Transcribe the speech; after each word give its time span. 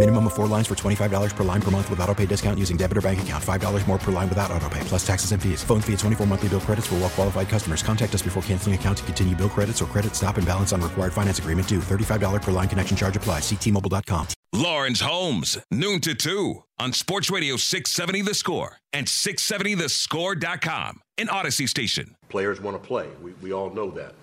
Minimum 0.00 0.28
of 0.28 0.32
four 0.32 0.46
lines 0.46 0.66
for 0.66 0.74
$25 0.74 1.36
per 1.36 1.44
line 1.44 1.60
per 1.60 1.70
month 1.70 1.90
with 1.90 2.00
auto 2.00 2.14
pay 2.14 2.24
discount 2.24 2.58
using 2.58 2.78
debit 2.78 2.96
or 2.96 3.02
bank 3.02 3.20
account. 3.20 3.44
$5 3.44 3.86
more 3.86 3.98
per 3.98 4.10
line 4.10 4.30
without 4.30 4.50
auto 4.50 4.66
pay, 4.70 4.80
plus 4.84 5.06
taxes 5.06 5.32
and 5.32 5.42
fees. 5.42 5.62
Phone 5.62 5.82
fee 5.82 5.92
at 5.92 5.98
24 5.98 6.26
monthly 6.26 6.48
bill 6.48 6.60
credits 6.60 6.86
for 6.86 6.94
well 6.94 7.10
qualified 7.10 7.50
customers. 7.50 7.82
Contact 7.82 8.14
us 8.14 8.22
before 8.22 8.42
canceling 8.44 8.74
account 8.74 8.96
to 8.96 9.04
continue 9.04 9.36
bill 9.36 9.50
credits 9.50 9.82
or 9.82 9.84
credit 9.84 10.16
stop 10.16 10.38
and 10.38 10.46
balance 10.46 10.72
on 10.72 10.80
required 10.80 11.12
finance 11.12 11.38
agreement 11.38 11.68
due. 11.68 11.80
$35 11.80 12.40
per 12.40 12.50
line 12.50 12.66
connection 12.66 12.96
charge 12.96 13.14
applies. 13.14 13.42
Ctmobile.com. 13.42 14.28
Lawrence 14.54 15.02
Holmes, 15.02 15.58
noon 15.70 16.00
to 16.00 16.14
2 16.14 16.64
on 16.78 16.94
Sports 16.94 17.30
Radio 17.30 17.58
670 17.58 18.22
The 18.22 18.32
Score 18.32 18.78
and 18.94 19.06
670thescore.com, 19.06 21.02
an 21.18 21.26
Audacy 21.26 21.68
station. 21.68 22.16
Players 22.30 22.58
want 22.58 22.82
to 22.82 22.88
play. 22.88 23.06
We, 23.20 23.32
we 23.42 23.52
all 23.52 23.68
know 23.68 23.90
that. 23.90 24.14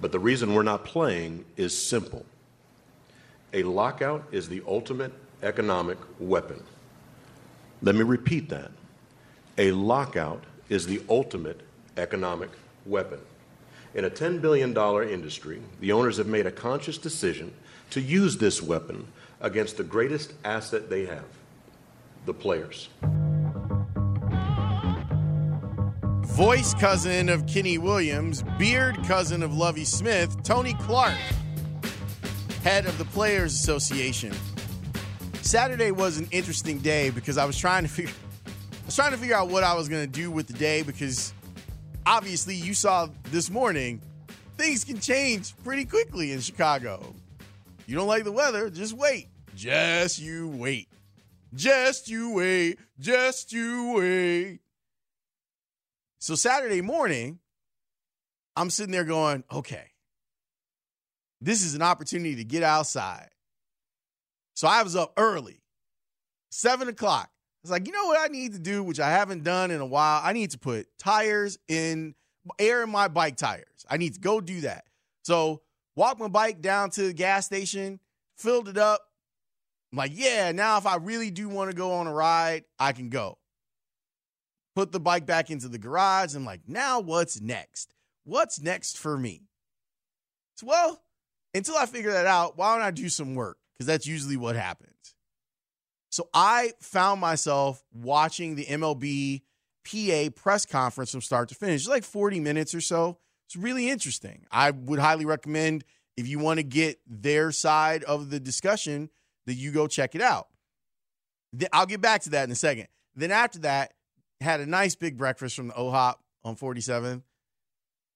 But 0.00 0.12
the 0.12 0.18
reason 0.18 0.54
we're 0.54 0.62
not 0.62 0.86
playing 0.86 1.44
is 1.58 1.76
simple. 1.76 2.24
A 3.54 3.62
lockout 3.62 4.24
is 4.30 4.48
the 4.48 4.62
ultimate 4.66 5.12
economic 5.42 5.96
weapon. 6.18 6.62
Let 7.80 7.94
me 7.94 8.02
repeat 8.02 8.50
that. 8.50 8.70
A 9.56 9.70
lockout 9.72 10.44
is 10.68 10.86
the 10.86 11.00
ultimate 11.08 11.62
economic 11.96 12.50
weapon. 12.84 13.20
In 13.94 14.04
a 14.04 14.10
$10 14.10 14.42
billion 14.42 14.76
industry, 15.08 15.62
the 15.80 15.92
owners 15.92 16.18
have 16.18 16.26
made 16.26 16.46
a 16.46 16.50
conscious 16.50 16.98
decision 16.98 17.54
to 17.90 18.02
use 18.02 18.36
this 18.36 18.62
weapon 18.62 19.06
against 19.40 19.78
the 19.78 19.84
greatest 19.84 20.34
asset 20.44 20.90
they 20.90 21.06
have 21.06 21.24
the 22.26 22.34
players. 22.34 22.90
Voice 26.36 26.74
cousin 26.74 27.30
of 27.30 27.46
Kenny 27.46 27.78
Williams, 27.78 28.44
beard 28.58 29.02
cousin 29.04 29.42
of 29.42 29.56
Lovie 29.56 29.86
Smith, 29.86 30.40
Tony 30.42 30.74
Clark, 30.74 31.16
head 32.68 32.84
of 32.84 32.98
the 32.98 33.04
Players 33.06 33.54
Association. 33.54 34.30
Saturday 35.40 35.90
was 35.90 36.18
an 36.18 36.28
interesting 36.30 36.80
day 36.80 37.08
because 37.08 37.38
I 37.38 37.46
was 37.46 37.56
trying 37.56 37.82
to 37.84 37.88
figure 37.88 38.12
I 38.44 38.84
was 38.84 38.94
trying 38.94 39.12
to 39.12 39.16
figure 39.16 39.34
out 39.34 39.48
what 39.48 39.64
I 39.64 39.72
was 39.72 39.88
going 39.88 40.04
to 40.04 40.12
do 40.12 40.30
with 40.30 40.48
the 40.48 40.52
day 40.52 40.82
because 40.82 41.32
obviously 42.04 42.54
you 42.54 42.74
saw 42.74 43.08
this 43.30 43.48
morning 43.48 44.02
things 44.58 44.84
can 44.84 45.00
change 45.00 45.56
pretty 45.64 45.86
quickly 45.86 46.30
in 46.30 46.40
Chicago. 46.40 47.14
You 47.86 47.96
don't 47.96 48.06
like 48.06 48.24
the 48.24 48.32
weather, 48.32 48.68
just 48.68 48.92
wait. 48.92 49.28
Just 49.54 50.18
you 50.18 50.48
wait. 50.48 50.90
Just 51.54 52.10
you 52.10 52.34
wait. 52.34 52.78
Just 52.98 53.50
you 53.50 53.94
wait. 53.96 54.58
So 56.18 56.34
Saturday 56.34 56.82
morning, 56.82 57.38
I'm 58.56 58.68
sitting 58.68 58.92
there 58.92 59.04
going, 59.04 59.42
okay, 59.50 59.87
this 61.40 61.62
is 61.62 61.74
an 61.74 61.82
opportunity 61.82 62.36
to 62.36 62.44
get 62.44 62.62
outside. 62.62 63.28
So 64.54 64.66
I 64.66 64.82
was 64.82 64.96
up 64.96 65.12
early, 65.16 65.60
seven 66.50 66.88
o'clock. 66.88 67.30
I 67.30 67.60
was 67.62 67.70
like, 67.70 67.86
you 67.86 67.92
know 67.92 68.06
what 68.06 68.18
I 68.20 68.32
need 68.32 68.52
to 68.52 68.58
do, 68.58 68.82
which 68.82 69.00
I 69.00 69.10
haven't 69.10 69.44
done 69.44 69.70
in 69.70 69.80
a 69.80 69.86
while? 69.86 70.20
I 70.22 70.32
need 70.32 70.50
to 70.52 70.58
put 70.58 70.86
tires 70.98 71.58
in, 71.68 72.14
air 72.58 72.82
in 72.82 72.90
my 72.90 73.08
bike 73.08 73.36
tires. 73.36 73.86
I 73.88 73.96
need 73.96 74.14
to 74.14 74.20
go 74.20 74.40
do 74.40 74.62
that. 74.62 74.84
So 75.22 75.62
walk 75.96 76.18
my 76.18 76.28
bike 76.28 76.60
down 76.60 76.90
to 76.90 77.02
the 77.02 77.12
gas 77.12 77.46
station, 77.46 78.00
filled 78.36 78.68
it 78.68 78.78
up. 78.78 79.00
I'm 79.92 79.98
like, 79.98 80.12
yeah, 80.14 80.52
now 80.52 80.78
if 80.78 80.86
I 80.86 80.96
really 80.96 81.30
do 81.30 81.48
want 81.48 81.70
to 81.70 81.76
go 81.76 81.92
on 81.92 82.06
a 82.06 82.12
ride, 82.12 82.64
I 82.78 82.92
can 82.92 83.10
go. 83.10 83.38
Put 84.74 84.92
the 84.92 85.00
bike 85.00 85.26
back 85.26 85.50
into 85.50 85.68
the 85.68 85.78
garage. 85.78 86.34
I'm 86.34 86.44
like, 86.44 86.60
now 86.68 87.00
what's 87.00 87.40
next? 87.40 87.94
What's 88.24 88.60
next 88.60 88.98
for 88.98 89.16
me? 89.16 89.48
So, 90.56 90.66
well, 90.66 91.02
until 91.54 91.76
I 91.76 91.86
figure 91.86 92.12
that 92.12 92.26
out, 92.26 92.56
why 92.56 92.74
don't 92.74 92.84
I 92.84 92.90
do 92.90 93.08
some 93.08 93.34
work? 93.34 93.58
Because 93.74 93.86
that's 93.86 94.06
usually 94.06 94.36
what 94.36 94.56
happens. 94.56 94.92
So 96.10 96.28
I 96.32 96.72
found 96.80 97.20
myself 97.20 97.82
watching 97.92 98.54
the 98.54 98.64
MLB 98.64 99.42
PA 99.84 100.30
press 100.34 100.66
conference 100.66 101.10
from 101.10 101.20
start 101.20 101.48
to 101.50 101.54
finish, 101.54 101.82
it's 101.82 101.88
like 101.88 102.04
40 102.04 102.40
minutes 102.40 102.74
or 102.74 102.80
so. 102.80 103.18
It's 103.46 103.56
really 103.56 103.88
interesting. 103.88 104.44
I 104.50 104.70
would 104.70 104.98
highly 104.98 105.24
recommend 105.24 105.84
if 106.16 106.28
you 106.28 106.38
want 106.38 106.58
to 106.58 106.64
get 106.64 107.00
their 107.06 107.52
side 107.52 108.04
of 108.04 108.30
the 108.30 108.40
discussion 108.40 109.08
that 109.46 109.54
you 109.54 109.70
go 109.70 109.86
check 109.86 110.14
it 110.14 110.20
out. 110.20 110.48
I'll 111.72 111.86
get 111.86 112.00
back 112.00 112.22
to 112.22 112.30
that 112.30 112.44
in 112.44 112.50
a 112.50 112.56
second. 112.56 112.88
Then 113.14 113.30
after 113.30 113.60
that, 113.60 113.94
had 114.40 114.60
a 114.60 114.66
nice 114.66 114.94
big 114.94 115.16
breakfast 115.16 115.56
from 115.56 115.68
the 115.68 115.74
IHOP 115.74 116.14
on 116.44 116.56
47th. 116.56 117.22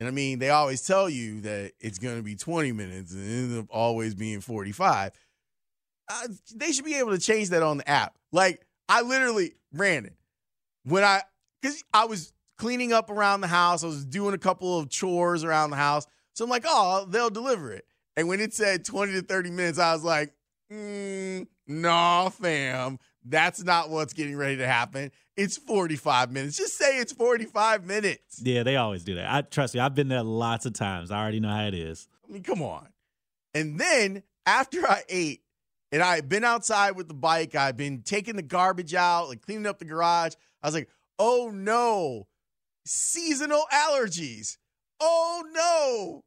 And 0.03 0.09
I 0.09 0.11
mean, 0.11 0.41
they 0.41 0.51
always 0.51 0.85
tell 0.85 1.09
you 1.09 1.43
that 1.43 1.75
it's 1.79 2.01
going 2.01 2.17
to 2.17 2.25
be 2.25 2.35
20 2.35 2.73
minutes 2.73 3.13
and 3.13 3.23
it 3.23 3.33
ends 3.33 3.57
up 3.57 3.67
always 3.71 4.17
being 4.17 4.41
45. 4.41 5.13
Uh, 6.09 6.29
they 6.57 6.73
should 6.73 6.85
be 6.85 6.97
able 6.97 7.13
to 7.13 7.21
change 7.21 7.51
that 7.51 7.63
on 7.63 7.77
the 7.77 7.89
app. 7.89 8.19
Like, 8.33 8.67
I 8.89 9.03
literally 9.03 9.53
ran 9.73 10.05
it 10.07 10.17
when 10.83 11.05
I, 11.05 11.23
because 11.61 11.85
I 11.95 12.07
was 12.07 12.33
cleaning 12.59 12.93
up 12.93 13.11
around 13.11 13.43
the 13.43 13.47
house, 13.47 13.85
I 13.85 13.87
was 13.87 14.05
doing 14.05 14.35
a 14.35 14.39
couple 14.39 14.77
of 14.77 14.89
chores 14.89 15.45
around 15.45 15.71
the 15.71 15.77
house. 15.77 16.05
So 16.35 16.43
I'm 16.43 16.51
like, 16.51 16.65
oh, 16.67 17.07
they'll 17.09 17.31
deliver 17.31 17.73
it. 17.73 17.85
And 18.17 18.27
when 18.27 18.41
it 18.41 18.53
said 18.53 18.85
20 18.85 19.13
to 19.13 19.23
30 19.23 19.51
minutes, 19.51 19.79
I 19.79 19.93
was 19.93 20.03
like, 20.03 20.35
mm, 20.69 21.47
nah, 21.69 22.29
fam, 22.29 22.99
that's 23.25 23.63
not 23.63 23.91
what's 23.91 24.13
getting 24.13 24.37
ready 24.37 24.57
to 24.59 24.67
happen. 24.67 25.11
It's 25.37 25.57
45 25.57 26.31
minutes. 26.33 26.57
Just 26.57 26.77
say 26.77 26.99
it's 26.99 27.13
45 27.13 27.87
minutes. 27.87 28.41
Yeah, 28.43 28.63
they 28.63 28.77
always 28.77 29.05
do 29.05 29.15
that. 29.15 29.33
I 29.33 29.43
trust 29.43 29.75
me, 29.75 29.81
I've 29.81 29.95
been 29.95 30.09
there 30.09 30.23
lots 30.23 30.67
of 30.67 30.73
times. 30.73 31.11
I 31.11 31.21
already 31.21 31.41
know 31.41 31.49
how 31.49 31.67
it 31.67 31.75
is. 31.75 32.09
I 32.29 32.33
mean, 32.33 32.43
come 32.43 32.63
on. 32.63 32.89
And 33.55 33.79
then 33.79 34.23
after 34.47 34.87
I 34.87 35.03
ate 35.09 35.43
and 35.91 36.03
I 36.03 36.17
had 36.17 36.29
been 36.29 36.45
outside 36.45 36.97
with 36.97 37.09
the 37.09 37.15
bike, 37.15 37.55
I'd 37.55 37.77
been 37.77 38.03
taking 38.03 38.37
the 38.37 38.43
garbage 38.43 38.95
out, 38.95 39.29
like 39.29 39.43
cleaning 39.43 39.67
up 39.67 39.79
the 39.79 39.85
garage. 39.85 40.35
I 40.63 40.67
was 40.67 40.75
like, 40.75 40.89
oh 41.19 41.51
no, 41.53 42.27
seasonal 42.85 43.65
allergies. 43.73 44.57
Oh 45.01 45.45
no. 45.53 46.25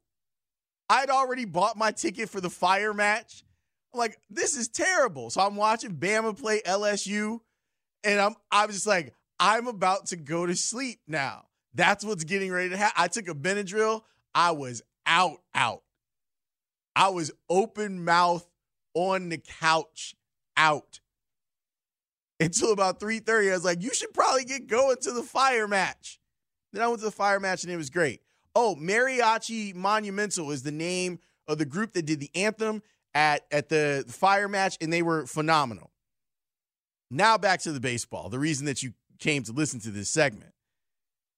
I'd 0.88 1.10
already 1.10 1.44
bought 1.44 1.76
my 1.76 1.90
ticket 1.90 2.28
for 2.28 2.40
the 2.40 2.50
fire 2.50 2.94
match. 2.94 3.42
I'm 3.96 3.98
like, 3.98 4.18
this 4.28 4.56
is 4.56 4.68
terrible. 4.68 5.30
So 5.30 5.40
I'm 5.40 5.56
watching 5.56 5.96
Bama 5.96 6.38
play 6.38 6.60
LSU, 6.66 7.40
and 8.04 8.20
I'm 8.20 8.34
I 8.50 8.66
was 8.66 8.76
just 8.76 8.86
like, 8.86 9.14
I'm 9.40 9.66
about 9.66 10.06
to 10.06 10.16
go 10.16 10.44
to 10.44 10.54
sleep 10.54 11.00
now. 11.08 11.46
That's 11.74 12.04
what's 12.04 12.24
getting 12.24 12.52
ready 12.52 12.70
to 12.70 12.76
happen. 12.76 12.94
I 13.02 13.08
took 13.08 13.28
a 13.28 13.34
Benadryl. 13.34 14.02
I 14.34 14.50
was 14.50 14.82
out, 15.06 15.38
out. 15.54 15.82
I 16.94 17.08
was 17.08 17.32
open 17.48 18.04
mouth 18.04 18.46
on 18.92 19.30
the 19.30 19.38
couch, 19.38 20.14
out. 20.58 21.00
Until 22.38 22.72
about 22.72 23.00
3:30. 23.00 23.50
I 23.50 23.54
was 23.54 23.64
like, 23.64 23.82
you 23.82 23.94
should 23.94 24.12
probably 24.12 24.44
get 24.44 24.66
going 24.66 24.98
to 25.02 25.12
the 25.12 25.22
fire 25.22 25.66
match. 25.66 26.20
Then 26.74 26.82
I 26.82 26.88
went 26.88 27.00
to 27.00 27.06
the 27.06 27.10
fire 27.10 27.40
match 27.40 27.64
and 27.64 27.72
it 27.72 27.78
was 27.78 27.88
great. 27.88 28.20
Oh, 28.54 28.76
Mariachi 28.78 29.74
Monumental 29.74 30.50
is 30.50 30.62
the 30.62 30.72
name 30.72 31.18
of 31.48 31.56
the 31.56 31.64
group 31.64 31.94
that 31.94 32.04
did 32.04 32.20
the 32.20 32.30
anthem 32.34 32.82
at, 33.16 33.46
at 33.50 33.70
the 33.70 34.04
fire 34.06 34.46
match, 34.46 34.76
and 34.82 34.92
they 34.92 35.00
were 35.00 35.26
phenomenal. 35.26 35.90
Now 37.10 37.38
back 37.38 37.62
to 37.62 37.72
the 37.72 37.80
baseball, 37.80 38.28
the 38.28 38.38
reason 38.38 38.66
that 38.66 38.82
you 38.82 38.92
came 39.18 39.42
to 39.44 39.52
listen 39.52 39.80
to 39.80 39.90
this 39.90 40.10
segment. 40.10 40.52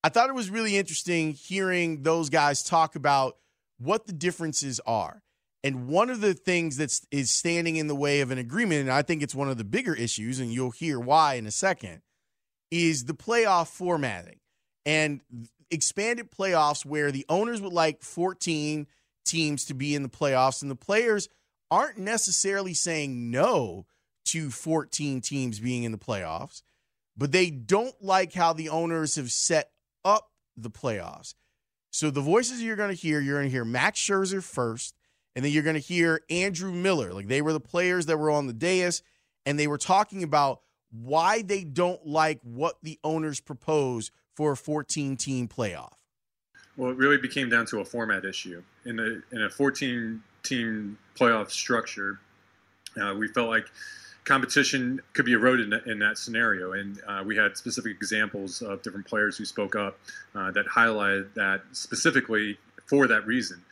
I 0.02 0.08
thought 0.08 0.28
it 0.28 0.34
was 0.34 0.50
really 0.50 0.76
interesting 0.76 1.32
hearing 1.32 2.02
those 2.02 2.30
guys 2.30 2.64
talk 2.64 2.96
about 2.96 3.36
what 3.78 4.08
the 4.08 4.12
differences 4.12 4.80
are. 4.86 5.22
And 5.62 5.86
one 5.86 6.10
of 6.10 6.20
the 6.20 6.34
things 6.34 6.78
that 6.78 6.98
is 7.12 7.30
standing 7.30 7.76
in 7.76 7.86
the 7.86 7.94
way 7.94 8.22
of 8.22 8.32
an 8.32 8.38
agreement, 8.38 8.80
and 8.80 8.90
I 8.90 9.02
think 9.02 9.22
it's 9.22 9.34
one 9.34 9.48
of 9.48 9.56
the 9.56 9.64
bigger 9.64 9.94
issues, 9.94 10.40
and 10.40 10.52
you'll 10.52 10.70
hear 10.72 10.98
why 10.98 11.34
in 11.34 11.46
a 11.46 11.52
second, 11.52 12.02
is 12.72 13.04
the 13.04 13.14
playoff 13.14 13.68
formatting 13.68 14.40
and 14.84 15.20
expanded 15.70 16.32
playoffs 16.32 16.84
where 16.84 17.12
the 17.12 17.26
owners 17.28 17.60
would 17.60 17.72
like 17.72 18.02
14 18.02 18.88
teams 19.24 19.64
to 19.66 19.74
be 19.74 19.94
in 19.94 20.02
the 20.02 20.08
playoffs 20.08 20.62
and 20.62 20.70
the 20.70 20.76
players 20.76 21.28
aren't 21.70 21.98
necessarily 21.98 22.74
saying 22.74 23.30
no 23.30 23.86
to 24.26 24.50
14 24.50 25.20
teams 25.20 25.60
being 25.60 25.84
in 25.84 25.92
the 25.92 25.98
playoffs, 25.98 26.62
but 27.16 27.32
they 27.32 27.50
don't 27.50 27.94
like 28.02 28.34
how 28.34 28.52
the 28.52 28.68
owners 28.68 29.16
have 29.16 29.32
set 29.32 29.70
up 30.04 30.30
the 30.56 30.70
playoffs. 30.70 31.34
So 31.90 32.10
the 32.10 32.20
voices 32.20 32.62
you're 32.62 32.76
going 32.76 32.94
to 32.94 33.00
hear, 33.00 33.20
you're 33.20 33.36
going 33.36 33.46
to 33.46 33.50
hear 33.50 33.64
Max 33.64 33.98
Scherzer 33.98 34.42
first, 34.42 34.94
and 35.34 35.44
then 35.44 35.52
you're 35.52 35.62
going 35.62 35.74
to 35.74 35.80
hear 35.80 36.22
Andrew 36.30 36.72
Miller. 36.72 37.12
Like 37.12 37.28
they 37.28 37.42
were 37.42 37.52
the 37.52 37.60
players 37.60 38.06
that 38.06 38.18
were 38.18 38.30
on 38.30 38.46
the 38.46 38.52
dais, 38.52 39.02
and 39.46 39.58
they 39.58 39.66
were 39.66 39.78
talking 39.78 40.22
about 40.22 40.60
why 40.90 41.42
they 41.42 41.64
don't 41.64 42.06
like 42.06 42.40
what 42.42 42.76
the 42.82 42.98
owners 43.02 43.40
propose 43.40 44.10
for 44.34 44.52
a 44.52 44.56
14 44.56 45.16
team 45.16 45.48
playoff. 45.48 45.94
Well, 46.76 46.90
it 46.90 46.96
really 46.96 47.18
became 47.18 47.48
down 47.48 47.66
to 47.66 47.80
a 47.80 47.84
format 47.84 48.24
issue. 48.24 48.62
In 48.84 48.98
a 49.00 49.34
in 49.34 49.42
a 49.42 49.50
14 49.50 50.22
team 50.42 50.98
playoff 51.18 51.50
structure, 51.50 52.20
uh, 53.00 53.14
we 53.14 53.28
felt 53.28 53.48
like 53.48 53.66
competition 54.24 55.00
could 55.14 55.24
be 55.24 55.32
eroded 55.32 55.72
in, 55.72 55.90
in 55.90 55.98
that 55.98 56.18
scenario, 56.18 56.72
and 56.72 57.00
uh, 57.06 57.22
we 57.24 57.34
had 57.36 57.56
specific 57.56 57.92
examples 57.96 58.60
of 58.60 58.82
different 58.82 59.06
players 59.06 59.38
who 59.38 59.44
spoke 59.44 59.74
up 59.74 59.98
uh, 60.34 60.50
that 60.50 60.66
highlighted 60.66 61.32
that 61.34 61.62
specifically 61.72 62.58
for 62.86 63.06
that 63.06 63.26
reason. 63.26 63.62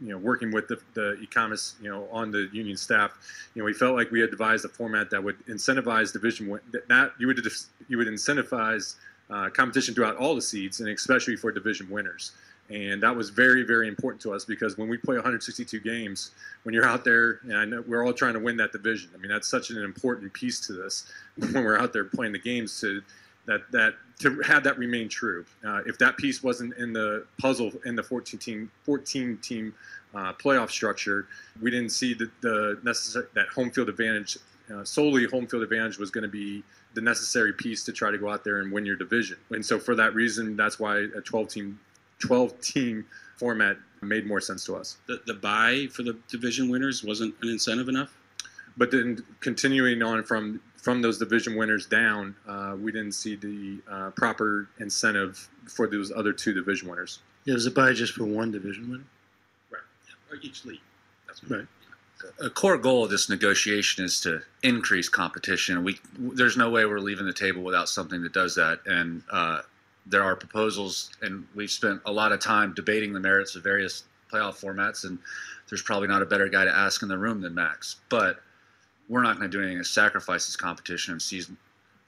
You 0.00 0.08
know, 0.08 0.18
working 0.18 0.50
with 0.50 0.68
the, 0.68 0.78
the 0.94 1.12
economists, 1.22 1.76
you 1.80 1.88
know, 1.88 2.08
on 2.10 2.32
the 2.32 2.48
union 2.52 2.76
staff, 2.76 3.12
you 3.54 3.62
know, 3.62 3.66
we 3.66 3.72
felt 3.72 3.94
like 3.94 4.10
we 4.10 4.20
had 4.20 4.30
devised 4.30 4.64
a 4.64 4.68
format 4.68 5.10
that 5.10 5.22
would 5.22 5.38
incentivize 5.46 6.12
division. 6.12 6.58
Not 6.88 7.12
you 7.18 7.26
would 7.28 7.40
you 7.88 7.98
would 7.98 8.08
incentivize 8.08 8.96
uh, 9.30 9.48
competition 9.50 9.94
throughout 9.94 10.16
all 10.16 10.34
the 10.34 10.42
seeds, 10.42 10.80
and 10.80 10.88
especially 10.88 11.36
for 11.36 11.52
division 11.52 11.88
winners. 11.88 12.32
And 12.72 13.02
that 13.02 13.14
was 13.14 13.28
very, 13.28 13.64
very 13.64 13.86
important 13.86 14.22
to 14.22 14.32
us 14.32 14.46
because 14.46 14.78
when 14.78 14.88
we 14.88 14.96
play 14.96 15.16
162 15.16 15.80
games, 15.80 16.30
when 16.62 16.74
you're 16.74 16.86
out 16.86 17.04
there, 17.04 17.40
and 17.42 17.56
I 17.56 17.64
know 17.66 17.84
we're 17.86 18.04
all 18.04 18.14
trying 18.14 18.32
to 18.32 18.40
win 18.40 18.56
that 18.56 18.72
division. 18.72 19.10
I 19.14 19.18
mean, 19.18 19.30
that's 19.30 19.46
such 19.46 19.68
an 19.68 19.76
important 19.78 20.32
piece 20.32 20.58
to 20.66 20.72
this 20.72 21.04
when 21.36 21.64
we're 21.64 21.78
out 21.78 21.92
there 21.92 22.04
playing 22.04 22.32
the 22.32 22.38
games 22.38 22.80
to 22.80 23.02
that 23.44 23.70
that 23.72 23.94
to 24.20 24.40
have 24.40 24.64
that 24.64 24.78
remain 24.78 25.08
true. 25.08 25.44
Uh, 25.66 25.82
if 25.84 25.98
that 25.98 26.16
piece 26.16 26.42
wasn't 26.42 26.74
in 26.78 26.92
the 26.92 27.26
puzzle 27.38 27.72
in 27.84 27.94
the 27.94 28.02
14 28.02 28.38
team 28.38 28.70
14 28.84 29.38
team 29.42 29.74
uh, 30.14 30.32
playoff 30.32 30.70
structure, 30.70 31.26
we 31.60 31.70
didn't 31.70 31.90
see 31.90 32.14
the, 32.14 32.30
the 32.40 32.78
necessary 32.84 33.26
that 33.34 33.48
home 33.48 33.70
field 33.70 33.88
advantage. 33.90 34.38
Uh, 34.72 34.84
solely 34.84 35.26
home 35.26 35.46
field 35.46 35.62
advantage 35.62 35.98
was 35.98 36.10
going 36.10 36.22
to 36.22 36.28
be 36.28 36.62
the 36.94 37.00
necessary 37.00 37.52
piece 37.52 37.84
to 37.84 37.92
try 37.92 38.10
to 38.10 38.16
go 38.16 38.30
out 38.30 38.44
there 38.44 38.60
and 38.60 38.72
win 38.72 38.86
your 38.86 38.96
division. 38.96 39.36
And 39.50 39.64
so 39.64 39.78
for 39.78 39.94
that 39.96 40.14
reason, 40.14 40.56
that's 40.56 40.78
why 40.78 40.98
a 41.16 41.20
12 41.20 41.48
team 41.48 41.80
12 42.22 42.60
team 42.60 43.04
format 43.36 43.76
made 44.00 44.26
more 44.26 44.40
sense 44.40 44.64
to 44.66 44.76
us. 44.76 44.98
The, 45.06 45.20
the 45.26 45.34
bye 45.34 45.88
for 45.90 46.02
the 46.02 46.16
division 46.28 46.68
winners 46.68 47.04
wasn't 47.04 47.34
an 47.42 47.48
incentive 47.48 47.88
enough? 47.88 48.16
But 48.76 48.90
then 48.90 49.22
continuing 49.40 50.02
on 50.02 50.22
from 50.22 50.60
from 50.76 51.00
those 51.00 51.18
division 51.18 51.56
winners 51.56 51.86
down, 51.86 52.34
uh, 52.48 52.74
we 52.78 52.90
didn't 52.90 53.12
see 53.12 53.36
the 53.36 53.78
uh, 53.88 54.10
proper 54.10 54.68
incentive 54.80 55.48
for 55.68 55.86
those 55.86 56.10
other 56.10 56.32
two 56.32 56.52
division 56.52 56.88
winners. 56.88 57.20
Yeah, 57.44 57.52
it 57.52 57.54
was 57.54 57.66
a 57.66 57.70
bye 57.70 57.92
just 57.92 58.14
for 58.14 58.24
one 58.24 58.50
division 58.50 58.90
winner? 58.90 59.04
Right. 59.70 59.82
Yeah, 60.08 60.34
or 60.34 60.40
each 60.42 60.64
league. 60.64 60.80
That's 61.26 61.44
right. 61.44 61.66
A 62.40 62.50
core 62.50 62.78
goal 62.78 63.04
of 63.04 63.10
this 63.10 63.28
negotiation 63.28 64.04
is 64.04 64.20
to 64.20 64.42
increase 64.62 65.08
competition. 65.08 65.82
We 65.84 65.98
there's 66.18 66.56
no 66.56 66.70
way 66.70 66.84
we're 66.86 67.00
leaving 67.00 67.26
the 67.26 67.32
table 67.32 67.62
without 67.62 67.88
something 67.88 68.22
that 68.22 68.32
does 68.32 68.54
that. 68.54 68.80
And 68.86 69.22
uh, 69.30 69.62
there 70.06 70.22
are 70.22 70.36
proposals, 70.36 71.10
and 71.22 71.46
we've 71.54 71.70
spent 71.70 72.00
a 72.06 72.12
lot 72.12 72.32
of 72.32 72.40
time 72.40 72.74
debating 72.74 73.12
the 73.12 73.20
merits 73.20 73.54
of 73.56 73.62
various 73.62 74.04
playoff 74.32 74.60
formats, 74.60 75.04
and 75.04 75.18
there's 75.68 75.82
probably 75.82 76.08
not 76.08 76.22
a 76.22 76.26
better 76.26 76.48
guy 76.48 76.64
to 76.64 76.76
ask 76.76 77.02
in 77.02 77.08
the 77.08 77.18
room 77.18 77.40
than 77.40 77.54
Max. 77.54 77.96
But 78.08 78.40
we're 79.08 79.22
not 79.22 79.38
going 79.38 79.50
to 79.50 79.56
do 79.56 79.62
anything 79.62 79.78
that 79.78 79.84
sacrifices 79.84 80.56
competition 80.56 81.12
and 81.12 81.22
season 81.22 81.56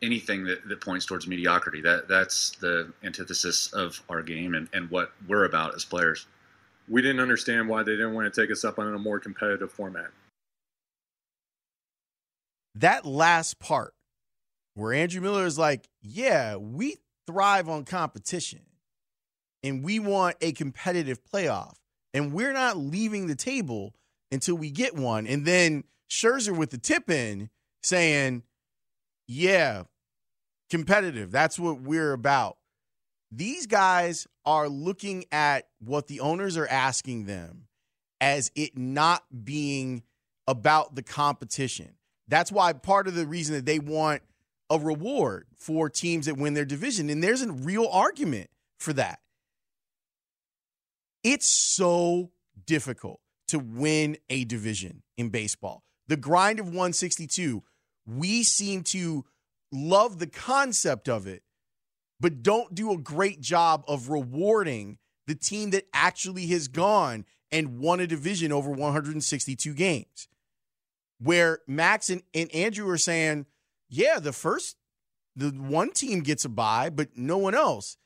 anything 0.05 0.45
that, 0.45 0.67
that 0.69 0.81
points 0.81 1.07
towards 1.07 1.27
mediocrity. 1.27 1.81
That 1.81 2.09
that's 2.09 2.51
the 2.61 2.93
antithesis 3.03 3.73
of 3.73 4.03
our 4.09 4.23
game 4.23 4.55
and, 4.55 4.69
and 4.73 4.91
what 4.91 5.13
we're 5.27 5.45
about 5.45 5.75
as 5.75 5.85
players. 5.85 6.27
We 6.89 7.03
didn't 7.03 7.21
understand 7.21 7.69
why 7.69 7.83
they 7.83 7.93
didn't 7.93 8.15
want 8.15 8.33
to 8.33 8.41
take 8.41 8.51
us 8.51 8.65
up 8.65 8.79
on 8.79 8.93
a 8.95 8.99
more 8.99 9.19
competitive 9.19 9.73
format. 9.73 10.09
That 12.75 13.07
last 13.07 13.59
part 13.59 13.95
where 14.75 14.93
Andrew 14.93 15.23
Miller 15.23 15.47
is 15.47 15.59
like, 15.59 15.89
yeah, 16.03 16.57
we 16.57 16.97
thrive 17.27 17.69
on 17.69 17.85
competition 17.85 18.61
and 19.65 19.83
we 19.83 19.99
want 19.99 20.37
a 20.43 20.53
competitive 20.53 21.21
playoff. 21.25 21.75
And 22.13 22.33
we're 22.33 22.53
not 22.53 22.77
leaving 22.77 23.27
the 23.27 23.35
table 23.35 23.95
until 24.31 24.55
we 24.55 24.71
get 24.71 24.95
one. 24.95 25.27
And 25.27 25.45
then 25.45 25.85
Scherzer 26.09 26.57
with 26.57 26.71
the 26.71 26.79
tip 26.79 27.11
in 27.11 27.51
saying, 27.83 28.45
yeah, 29.27 29.85
competitive. 30.71 31.33
That's 31.33 31.59
what 31.59 31.81
we're 31.81 32.13
about. 32.13 32.59
These 33.33 33.67
guys 33.67 34.29
are 34.45 34.69
looking 34.69 35.25
at 35.33 35.67
what 35.81 36.07
the 36.07 36.21
owners 36.21 36.57
are 36.57 36.69
asking 36.69 37.25
them 37.25 37.67
as 38.21 38.53
it 38.55 38.77
not 38.79 39.25
being 39.45 40.03
about 40.47 40.95
the 40.95 41.03
competition. 41.03 41.95
That's 42.29 42.53
why 42.53 42.75
part 42.75 43.09
of 43.09 43.15
the 43.15 43.27
reason 43.27 43.55
that 43.57 43.67
they 43.67 43.79
want 43.79 44.23
a 44.71 44.79
reward 44.79 45.47
for 45.57 45.91
teams 45.91 46.27
that 46.27 46.37
win 46.37 46.55
their 46.55 46.65
division. 46.65 47.11
And 47.11 47.23
there's 47.23 47.43
a 47.43 47.53
real 47.53 47.89
argument 47.91 48.51
for 48.79 48.93
that. 48.95 49.21
It's 51.23 51.47
so 51.47 52.31
difficult 52.67 53.21
to 53.49 53.59
win 53.59 54.17
a 54.29 54.45
division 54.45 55.03
in 55.17 55.31
baseball. 55.31 55.83
The 56.09 56.17
grind 56.17 56.61
of 56.61 56.67
162, 56.67 57.63
we 58.07 58.43
seem 58.43 58.83
to 58.85 59.25
love 59.73 60.19
the 60.19 60.27
concept 60.27 61.09
of 61.09 61.27
it, 61.27 61.43
but 62.21 62.43
don't 62.43 62.75
do 62.75 62.93
a 62.93 62.99
great 62.99 63.41
job 63.41 63.85
of 63.89 64.11
rewarding 64.11 64.99
the 65.27 65.35
team 65.35 65.71
that 65.71 65.87
actually 65.95 66.47
has 66.49 66.69
gone 66.69 67.25
and 67.51 67.79
won 67.79 68.01
a 68.01 68.07
division 68.07 68.53
over 68.53 68.71
162 68.71 69.73
games. 69.75 70.29
Where 71.21 71.61
Max 71.67 72.11
and, 72.11 72.23
and 72.35 72.53
Andrew 72.55 72.89
are 72.91 72.99
saying, 72.99 73.47
yeah, 73.95 74.19
the 74.19 74.33
first 74.33 74.77
the 75.37 75.51
one 75.51 75.93
team 75.93 76.21
gets 76.21 76.45
a 76.45 76.49
bye, 76.49 76.91
but 76.91 77.17
no 77.17 77.39
one 77.39 77.55
else 77.55 77.97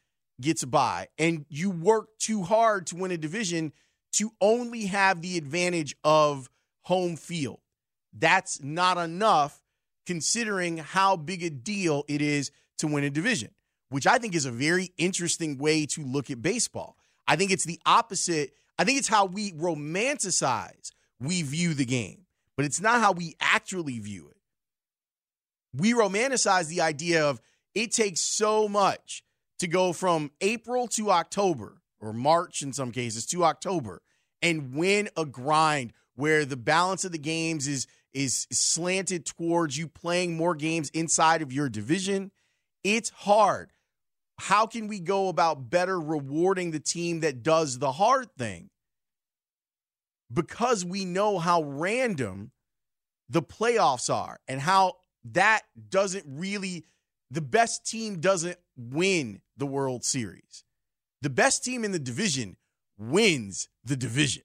gets 0.40 0.62
a 0.62 0.66
bye. 0.66 1.08
And 1.18 1.46
you 1.48 1.70
work 1.70 2.08
too 2.18 2.42
hard 2.42 2.86
to 2.88 2.96
win 2.96 3.10
a 3.10 3.18
division 3.18 3.72
to 4.12 4.30
only 4.40 4.86
have 4.86 5.20
the 5.20 5.36
advantage 5.36 5.94
of 6.04 6.48
home 6.82 7.16
field. 7.16 7.60
That's 8.12 8.62
not 8.62 8.98
enough 8.98 9.62
considering 10.06 10.78
how 10.78 11.16
big 11.16 11.42
a 11.42 11.50
deal 11.50 12.04
it 12.08 12.22
is 12.22 12.50
to 12.78 12.86
win 12.86 13.04
a 13.04 13.10
division, 13.10 13.50
which 13.90 14.06
I 14.06 14.18
think 14.18 14.34
is 14.34 14.46
a 14.46 14.50
very 14.50 14.92
interesting 14.96 15.58
way 15.58 15.84
to 15.86 16.02
look 16.02 16.30
at 16.30 16.40
baseball. 16.40 16.96
I 17.26 17.36
think 17.36 17.50
it's 17.50 17.64
the 17.64 17.80
opposite. 17.84 18.52
I 18.78 18.84
think 18.84 18.98
it's 18.98 19.08
how 19.08 19.26
we 19.26 19.52
romanticize 19.52 20.92
we 21.20 21.42
view 21.42 21.74
the 21.74 21.84
game, 21.84 22.26
but 22.56 22.64
it's 22.64 22.80
not 22.80 23.00
how 23.00 23.12
we 23.12 23.34
actually 23.40 23.98
view 23.98 24.28
it 24.30 24.37
we 25.78 25.92
romanticize 25.92 26.68
the 26.68 26.80
idea 26.80 27.24
of 27.24 27.40
it 27.74 27.92
takes 27.92 28.20
so 28.20 28.68
much 28.68 29.22
to 29.58 29.66
go 29.66 29.92
from 29.92 30.30
April 30.40 30.88
to 30.88 31.10
October 31.10 31.80
or 32.00 32.12
March 32.12 32.62
in 32.62 32.72
some 32.72 32.92
cases 32.92 33.26
to 33.26 33.44
October 33.44 34.02
and 34.42 34.74
win 34.74 35.08
a 35.16 35.24
grind 35.24 35.92
where 36.14 36.44
the 36.44 36.56
balance 36.56 37.04
of 37.04 37.12
the 37.12 37.18
games 37.18 37.66
is 37.66 37.86
is 38.14 38.46
slanted 38.50 39.26
towards 39.26 39.76
you 39.76 39.86
playing 39.86 40.36
more 40.36 40.54
games 40.54 40.90
inside 40.90 41.42
of 41.42 41.52
your 41.52 41.68
division. 41.68 42.32
It's 42.82 43.10
hard. 43.10 43.70
How 44.38 44.66
can 44.66 44.88
we 44.88 44.98
go 44.98 45.28
about 45.28 45.68
better 45.68 46.00
rewarding 46.00 46.70
the 46.70 46.80
team 46.80 47.20
that 47.20 47.42
does 47.42 47.78
the 47.78 47.92
hard 47.92 48.34
thing? 48.36 48.70
Because 50.32 50.84
we 50.84 51.04
know 51.04 51.38
how 51.38 51.62
random 51.62 52.50
the 53.28 53.42
playoffs 53.42 54.12
are 54.12 54.40
and 54.48 54.60
how 54.60 54.94
that 55.32 55.62
doesn't 55.88 56.24
really, 56.26 56.84
the 57.30 57.40
best 57.40 57.86
team 57.86 58.20
doesn't 58.20 58.58
win 58.76 59.40
the 59.56 59.66
World 59.66 60.04
Series. 60.04 60.64
The 61.22 61.30
best 61.30 61.64
team 61.64 61.84
in 61.84 61.92
the 61.92 61.98
division 61.98 62.56
wins 62.98 63.68
the 63.84 63.96
division. 63.96 64.42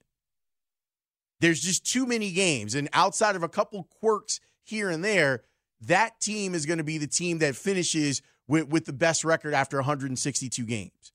There's 1.40 1.62
just 1.62 1.86
too 1.86 2.06
many 2.06 2.32
games. 2.32 2.76
And 2.76 2.90
outside 2.94 3.36
of 3.36 3.44
a 3.44 3.50
couple 3.50 3.84
quirks 3.84 4.40
here 4.64 4.90
and 4.90 5.04
there, 5.04 5.44
that 5.82 6.20
team 6.22 6.56
is 6.56 6.66
going 6.66 6.78
to 6.78 6.84
be 6.84 6.98
the 6.98 7.08
team 7.08 7.40
that 7.40 7.56
finishes 7.56 8.22
with, 8.48 8.70
with 8.70 8.86
the 8.86 8.94
best 8.94 9.24
record 9.24 9.54
after 9.54 9.78
162 9.78 10.66
games. 10.66 11.12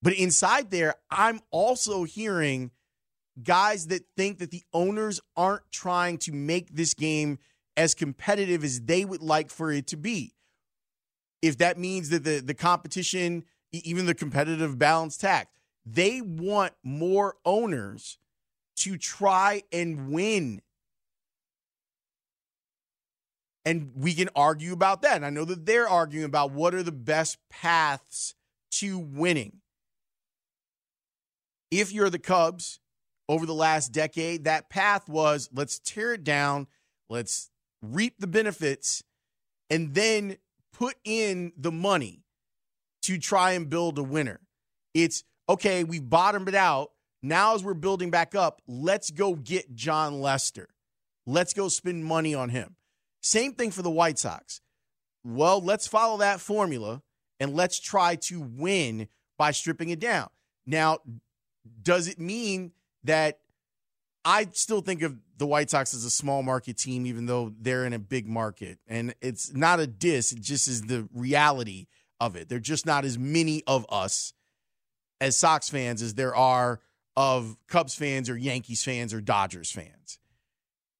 But 0.00 0.14
inside 0.14 0.70
there, 0.70 0.94
I'm 1.10 1.40
also 1.50 2.04
hearing 2.04 2.70
guys 3.42 3.88
that 3.88 4.04
think 4.16 4.38
that 4.38 4.50
the 4.50 4.62
owners 4.72 5.20
aren't 5.36 5.70
trying 5.70 6.18
to 6.18 6.32
make 6.32 6.74
this 6.74 6.94
game 6.94 7.38
as 7.78 7.94
competitive 7.94 8.64
as 8.64 8.82
they 8.82 9.04
would 9.04 9.22
like 9.22 9.50
for 9.50 9.72
it 9.72 9.86
to 9.86 9.96
be. 9.96 10.34
If 11.40 11.58
that 11.58 11.78
means 11.78 12.10
that 12.10 12.24
the, 12.24 12.40
the 12.40 12.52
competition, 12.52 13.44
even 13.72 14.06
the 14.06 14.14
competitive 14.14 14.78
balance 14.78 15.16
tax, 15.16 15.48
they 15.86 16.20
want 16.20 16.74
more 16.82 17.36
owners 17.44 18.18
to 18.78 18.98
try 18.98 19.62
and 19.72 20.10
win 20.10 20.60
And 23.68 23.92
we 23.94 24.14
can 24.14 24.30
argue 24.34 24.72
about 24.72 25.02
that. 25.02 25.16
And 25.16 25.26
I 25.26 25.28
know 25.28 25.44
that 25.44 25.66
they're 25.66 25.86
arguing 25.86 26.24
about 26.24 26.52
what 26.52 26.74
are 26.74 26.82
the 26.82 26.90
best 26.90 27.36
paths 27.50 28.34
to 28.70 28.98
winning. 28.98 29.60
If 31.70 31.92
you're 31.92 32.08
the 32.08 32.18
Cubs 32.18 32.80
over 33.28 33.44
the 33.44 33.52
last 33.52 33.92
decade, 33.92 34.44
that 34.44 34.70
path 34.70 35.06
was 35.06 35.50
let's 35.52 35.78
tear 35.80 36.14
it 36.14 36.24
down, 36.24 36.66
let's 37.10 37.50
reap 37.82 38.14
the 38.18 38.26
benefits, 38.26 39.02
and 39.70 39.94
then 39.94 40.36
put 40.72 40.96
in 41.04 41.52
the 41.56 41.72
money 41.72 42.22
to 43.02 43.18
try 43.18 43.52
and 43.52 43.68
build 43.68 43.98
a 43.98 44.02
winner. 44.02 44.40
It's 44.94 45.24
okay, 45.48 45.84
we've 45.84 46.08
bottomed 46.08 46.48
it 46.48 46.54
out. 46.54 46.90
Now, 47.22 47.54
as 47.54 47.64
we're 47.64 47.74
building 47.74 48.10
back 48.10 48.34
up, 48.34 48.62
let's 48.66 49.10
go 49.10 49.34
get 49.34 49.74
Jon 49.74 50.20
Lester. 50.20 50.68
Let's 51.26 51.52
go 51.52 51.68
spend 51.68 52.04
money 52.04 52.34
on 52.34 52.48
him. 52.50 52.76
Same 53.20 53.52
thing 53.54 53.70
for 53.70 53.82
the 53.82 53.90
White 53.90 54.18
Sox. 54.18 54.60
Well, 55.24 55.60
let's 55.60 55.86
follow 55.86 56.18
that 56.18 56.40
formula 56.40 57.02
and 57.40 57.54
let's 57.54 57.80
try 57.80 58.14
to 58.16 58.40
win 58.40 59.08
by 59.36 59.50
stripping 59.50 59.90
it 59.90 60.00
down. 60.00 60.28
Now, 60.66 60.98
does 61.82 62.08
it 62.08 62.18
mean 62.18 62.72
that 63.04 63.40
I 64.28 64.46
still 64.52 64.82
think 64.82 65.00
of 65.00 65.16
the 65.38 65.46
White 65.46 65.70
Sox 65.70 65.94
as 65.94 66.04
a 66.04 66.10
small 66.10 66.42
market 66.42 66.76
team, 66.76 67.06
even 67.06 67.24
though 67.24 67.54
they're 67.58 67.86
in 67.86 67.94
a 67.94 67.98
big 67.98 68.28
market? 68.28 68.78
And 68.86 69.14
it's 69.22 69.54
not 69.54 69.80
a 69.80 69.86
diss, 69.86 70.32
it 70.32 70.42
just 70.42 70.68
is 70.68 70.82
the 70.82 71.08
reality 71.14 71.86
of 72.20 72.36
it. 72.36 72.50
They're 72.50 72.58
just 72.58 72.84
not 72.84 73.06
as 73.06 73.18
many 73.18 73.62
of 73.66 73.86
us 73.88 74.34
as 75.18 75.38
Sox 75.38 75.70
fans 75.70 76.02
as 76.02 76.12
there 76.12 76.36
are 76.36 76.80
of 77.16 77.56
Cubs 77.68 77.94
fans 77.94 78.28
or 78.28 78.36
Yankees 78.36 78.84
fans 78.84 79.14
or 79.14 79.22
Dodgers 79.22 79.70
fans. 79.70 80.18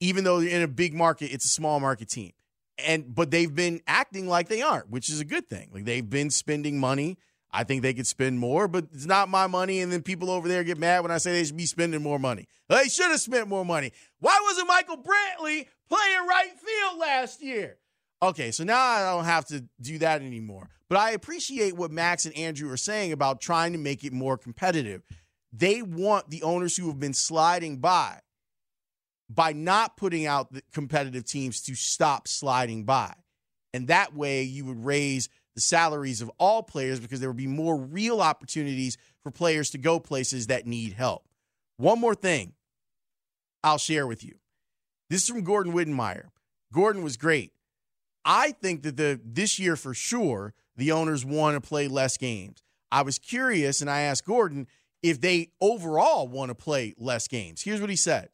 Even 0.01 0.25
though 0.25 0.41
they're 0.41 0.49
in 0.49 0.63
a 0.63 0.69
big 0.69 0.95
market, 0.95 1.31
it's 1.31 1.45
a 1.45 1.49
small 1.49 1.81
market 1.81 2.09
team. 2.09 2.33
And 2.79 3.15
but 3.15 3.31
they've 3.31 3.55
been 3.55 3.83
acting 3.87 4.27
like 4.27 4.49
they 4.49 4.63
aren't, 4.63 4.89
which 4.89 5.11
is 5.11 5.21
a 5.21 5.25
good 5.27 5.51
thing. 5.51 5.69
Like 5.71 5.85
they've 5.85 6.09
been 6.09 6.31
spending 6.31 6.81
money. 6.81 7.19
I 7.51 7.65
think 7.65 7.83
they 7.83 7.95
could 7.95 8.07
spend 8.07 8.39
more, 8.39 8.69
but 8.69 8.87
it's 8.93 9.07
not 9.07 9.29
my 9.29 9.47
money. 9.47 9.81
And 9.81 9.91
then 9.91 10.03
people 10.03 10.31
over 10.31 10.49
there 10.49 10.65
get 10.65 10.79
mad 10.79 11.01
when 11.01 11.11
I 11.11 11.19
say 11.19 11.33
they 11.33 11.45
should 11.45 11.57
be 11.57 11.67
spending 11.67 12.03
more 12.03 12.19
money. 12.19 12.47
They 12.69 12.85
should 12.85 13.11
have 13.11 13.21
spent 13.21 13.49
more 13.49 13.65
money. 13.65 13.93
Why 14.21 14.39
wasn't 14.43 14.69
Michael 14.69 14.99
Brantley 14.99 15.67
playing 15.89 16.27
right 16.29 16.51
field 16.51 16.99
last 16.99 17.43
year? 17.43 17.79
Okay, 18.23 18.51
so 18.51 18.65
now 18.65 18.79
I 18.79 19.15
don't 19.15 19.25
have 19.25 19.47
to 19.47 19.65
do 19.81 19.99
that 19.99 20.23
anymore. 20.23 20.69
But 20.89 20.99
I 20.99 21.13
appreciate 21.13 21.77
what 21.77 21.91
Max 21.91 22.27
and 22.27 22.37
Andrew 22.37 22.71
are 22.71 22.77
saying 22.77 23.13
about 23.13 23.41
trying 23.41 23.73
to 23.73 23.79
make 23.79 24.05
it 24.05 24.13
more 24.13 24.37
competitive. 24.37 25.03
They 25.53 25.83
want 25.83 26.31
the 26.31 26.43
owners 26.43 26.77
who 26.77 26.89
have 26.89 26.99
been 26.99 27.15
sliding 27.15 27.79
by 27.79 28.21
by 29.31 29.53
not 29.53 29.97
putting 29.97 30.27
out 30.27 30.53
the 30.53 30.63
competitive 30.73 31.25
teams 31.25 31.61
to 31.63 31.75
stop 31.75 32.27
sliding 32.27 32.85
by. 32.85 33.15
And 33.75 33.89
that 33.89 34.15
way 34.15 34.43
you 34.43 34.65
would 34.65 34.85
raise 34.85 35.29
the 35.59 35.63
salaries 35.63 36.23
of 36.23 36.31
all 36.39 36.63
players 36.63 37.01
because 37.01 37.19
there 37.19 37.29
would 37.29 37.37
be 37.37 37.49
more 37.49 37.77
real 37.77 38.21
opportunities 38.21 38.97
for 39.25 39.33
players 39.33 39.71
to 39.71 39.79
go 39.79 39.99
places 39.99 40.47
that 40.47 40.69
need 40.69 40.93
help. 40.93 41.25
One 41.79 41.99
more 41.99 42.15
thing 42.15 42.53
I'll 43.65 43.77
share 43.77 44.07
with 44.07 44.23
you. 44.23 44.37
This 45.11 45.25
is 45.25 45.31
from 45.31 45.43
Gordon 45.43 45.73
Wittenmyer. 45.73 46.27
Gordon 46.73 47.03
was 47.03 47.17
great. 47.17 47.51
I 48.25 48.53
think 48.53 48.85
that 48.85 48.97
the 48.97 49.21
this 49.25 49.59
year 49.59 49.75
for 49.75 49.95
sure 49.95 50.55
the 50.77 50.93
owners 50.93 51.25
want 51.25 51.57
to 51.57 51.61
play 51.61 51.89
less 51.89 52.17
games. 52.17 52.63
I 52.93 53.03
was 53.03 53.19
curious 53.19 53.81
and 53.81 53.91
I 53.91 54.03
asked 54.03 54.27
Gordon 54.27 54.69
if 55.03 55.21
they 55.21 55.51
overall 55.61 56.29
want 56.29 56.51
to 56.51 56.55
play 56.55 56.95
less 56.99 57.27
games. 57.27 57.63
Here's 57.63 57.81
what 57.81 57.91
he 57.91 57.97
said. 57.97 58.29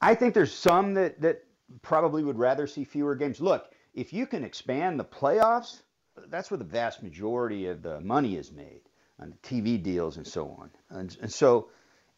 I 0.00 0.14
think 0.14 0.32
there's 0.32 0.54
some 0.54 0.94
that 0.94 1.20
that 1.20 1.44
probably 1.82 2.24
would 2.24 2.38
rather 2.38 2.66
see 2.66 2.84
fewer 2.84 3.14
games. 3.14 3.42
Look, 3.42 3.72
if 3.92 4.10
you 4.10 4.26
can 4.26 4.42
expand 4.42 4.98
the 4.98 5.04
playoffs, 5.04 5.82
that's 6.28 6.50
where 6.50 6.58
the 6.58 6.64
vast 6.64 7.02
majority 7.02 7.66
of 7.66 7.82
the 7.82 8.00
money 8.00 8.36
is 8.36 8.52
made 8.52 8.80
on 9.18 9.30
the 9.30 9.48
TV 9.48 9.82
deals 9.82 10.16
and 10.16 10.26
so 10.26 10.48
on. 10.58 10.70
And, 10.90 11.16
and 11.20 11.32
so 11.32 11.68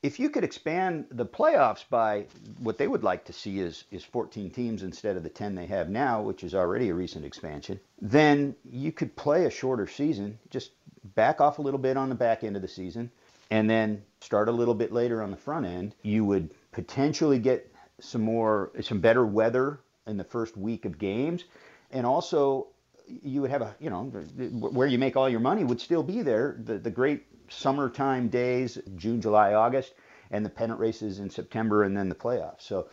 if 0.02 0.20
you 0.20 0.28
could 0.28 0.44
expand 0.44 1.06
the 1.10 1.26
playoffs 1.26 1.84
by 1.88 2.26
what 2.58 2.76
they 2.78 2.86
would 2.86 3.02
like 3.02 3.24
to 3.24 3.32
see 3.32 3.58
is 3.58 3.84
is 3.90 4.04
14 4.04 4.50
teams 4.50 4.82
instead 4.82 5.16
of 5.16 5.22
the 5.22 5.30
10 5.30 5.54
they 5.54 5.66
have 5.66 5.88
now, 5.88 6.22
which 6.22 6.44
is 6.44 6.54
already 6.54 6.90
a 6.90 6.94
recent 6.94 7.24
expansion, 7.24 7.80
then 8.00 8.54
you 8.70 8.92
could 8.92 9.16
play 9.16 9.46
a 9.46 9.50
shorter 9.50 9.86
season, 9.86 10.38
just 10.50 10.72
back 11.14 11.40
off 11.40 11.58
a 11.58 11.62
little 11.62 11.78
bit 11.78 11.96
on 11.96 12.08
the 12.08 12.14
back 12.14 12.44
end 12.44 12.56
of 12.56 12.62
the 12.62 12.68
season 12.68 13.10
and 13.50 13.68
then 13.68 14.02
start 14.20 14.48
a 14.48 14.52
little 14.52 14.74
bit 14.74 14.92
later 14.92 15.22
on 15.22 15.30
the 15.30 15.36
front 15.36 15.66
end. 15.66 15.94
You 16.02 16.24
would 16.24 16.50
potentially 16.72 17.38
get 17.38 17.70
some 18.00 18.22
more 18.22 18.72
some 18.82 19.00
better 19.00 19.24
weather 19.24 19.80
in 20.06 20.16
the 20.16 20.24
first 20.24 20.56
week 20.56 20.84
of 20.84 20.98
games 20.98 21.44
and 21.90 22.04
also 22.04 22.66
you 23.06 23.40
would 23.42 23.50
have 23.50 23.62
a 23.62 23.74
you 23.80 23.90
know 23.90 24.04
where 24.04 24.86
you 24.86 24.98
make 24.98 25.16
all 25.16 25.28
your 25.28 25.40
money 25.40 25.64
would 25.64 25.80
still 25.80 26.02
be 26.02 26.22
there. 26.22 26.56
The 26.64 26.78
the 26.78 26.90
great 26.90 27.26
summertime 27.48 28.28
days 28.28 28.78
June 28.96 29.20
July 29.20 29.54
August 29.54 29.94
and 30.30 30.44
the 30.44 30.50
pennant 30.50 30.80
races 30.80 31.18
in 31.20 31.30
September 31.30 31.84
and 31.84 31.96
then 31.96 32.08
the 32.08 32.14
playoffs. 32.14 32.62
So 32.62 32.88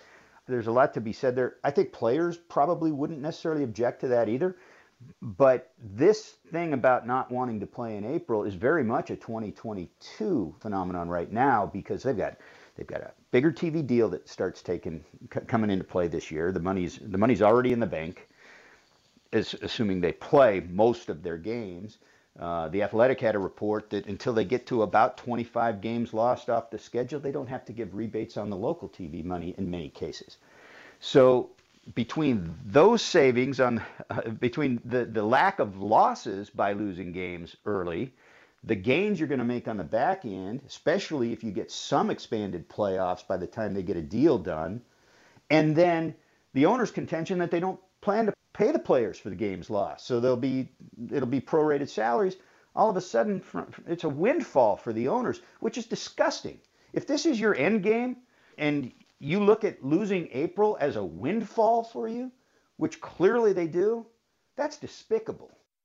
there's 0.47 0.67
a 0.67 0.71
lot 0.71 0.93
to 0.95 1.01
be 1.01 1.13
said 1.13 1.35
there. 1.35 1.55
I 1.63 1.71
think 1.71 1.91
players 1.91 2.37
probably 2.37 2.91
wouldn't 2.91 3.21
necessarily 3.21 3.63
object 3.63 4.01
to 4.01 4.07
that 4.09 4.29
either. 4.29 4.57
But 5.21 5.73
this 5.79 6.35
thing 6.51 6.73
about 6.73 7.07
not 7.07 7.31
wanting 7.31 7.59
to 7.61 7.65
play 7.65 7.97
in 7.97 8.05
April 8.05 8.43
is 8.43 8.53
very 8.53 8.83
much 8.83 9.09
a 9.09 9.15
2022 9.15 10.55
phenomenon 10.59 11.09
right 11.09 11.31
now 11.31 11.65
because 11.65 12.03
they've 12.03 12.17
got 12.17 12.37
they've 12.75 12.85
got 12.85 13.01
a 13.01 13.11
bigger 13.31 13.51
TV 13.51 13.85
deal 13.85 14.09
that 14.09 14.29
starts 14.29 14.61
taking 14.61 15.03
coming 15.47 15.71
into 15.71 15.83
play 15.85 16.07
this 16.07 16.29
year. 16.29 16.51
The 16.51 16.59
money's 16.59 16.99
the 17.01 17.17
money's 17.17 17.41
already 17.41 17.71
in 17.73 17.79
the 17.79 17.87
bank, 17.87 18.29
is 19.31 19.53
assuming 19.61 20.01
they 20.01 20.11
play 20.11 20.65
most 20.69 21.09
of 21.09 21.23
their 21.23 21.37
games. 21.37 21.97
Uh, 22.39 22.69
the 22.69 22.81
Athletic 22.81 23.19
had 23.19 23.35
a 23.35 23.39
report 23.39 23.89
that 23.89 24.05
until 24.07 24.33
they 24.33 24.45
get 24.45 24.65
to 24.67 24.83
about 24.83 25.17
25 25.17 25.81
games 25.81 26.13
lost 26.13 26.49
off 26.49 26.69
the 26.69 26.79
schedule, 26.79 27.19
they 27.19 27.31
don't 27.31 27.47
have 27.47 27.65
to 27.65 27.73
give 27.73 27.93
rebates 27.93 28.37
on 28.37 28.49
the 28.49 28.55
local 28.55 28.89
TV 28.89 29.23
money 29.23 29.53
in 29.57 29.69
many 29.69 29.89
cases. 29.89 30.37
So 30.99 31.49
between 31.95 32.55
those 32.65 33.01
savings 33.01 33.59
on 33.59 33.83
uh, 34.09 34.21
between 34.39 34.79
the, 34.85 35.05
the 35.05 35.23
lack 35.23 35.59
of 35.59 35.81
losses 35.81 36.49
by 36.49 36.73
losing 36.73 37.11
games 37.11 37.55
early 37.65 38.13
the 38.63 38.75
gains 38.75 39.19
you're 39.19 39.27
going 39.27 39.39
to 39.39 39.45
make 39.45 39.67
on 39.67 39.77
the 39.77 39.83
back 39.83 40.23
end, 40.23 40.61
especially 40.67 41.33
if 41.33 41.43
you 41.43 41.51
get 41.51 41.71
some 41.71 42.09
expanded 42.09 42.69
playoffs 42.69 43.25
by 43.25 43.37
the 43.37 43.47
time 43.47 43.73
they 43.73 43.81
get 43.81 43.97
a 43.97 44.01
deal 44.01 44.37
done, 44.37 44.81
and 45.49 45.75
then 45.75 46.13
the 46.53 46.65
owner's 46.65 46.91
contention 46.91 47.39
that 47.39 47.49
they 47.49 47.59
don't 47.59 47.79
plan 48.01 48.27
to 48.27 48.33
pay 48.53 48.71
the 48.71 48.79
players 48.79 49.17
for 49.17 49.29
the 49.29 49.35
games 49.35 49.69
lost. 49.69 50.05
So 50.05 50.19
they'll 50.19 50.35
be 50.35 50.69
it'll 51.11 51.27
be 51.27 51.41
prorated 51.41 51.89
salaries. 51.89 52.37
All 52.75 52.89
of 52.89 52.95
a 52.95 53.01
sudden, 53.01 53.43
it's 53.87 54.05
a 54.05 54.09
windfall 54.09 54.77
for 54.77 54.93
the 54.93 55.09
owners, 55.09 55.41
which 55.59 55.77
is 55.77 55.85
disgusting. 55.85 56.59
If 56.93 57.05
this 57.05 57.25
is 57.25 57.39
your 57.39 57.55
end 57.55 57.83
game, 57.83 58.17
and 58.57 58.91
you 59.19 59.39
look 59.39 59.63
at 59.63 59.83
losing 59.83 60.29
April 60.31 60.77
as 60.79 60.95
a 60.95 61.03
windfall 61.03 61.83
for 61.83 62.07
you, 62.07 62.31
which 62.77 63.01
clearly 63.01 63.53
they 63.53 63.67
do, 63.67 64.05
that's 64.55 64.77
despicable. 64.77 65.51